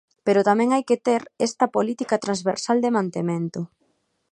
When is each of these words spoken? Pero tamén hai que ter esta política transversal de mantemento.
Pero 0.25 0.45
tamén 0.49 0.69
hai 0.71 0.83
que 0.89 1.01
ter 1.07 1.21
esta 1.47 1.65
política 1.75 2.15
transversal 2.25 2.77
de 2.81 2.93
mantemento. 2.97 3.61